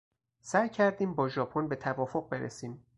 [0.41, 2.85] سعی کردیم با ژاپن به توافق برسیم.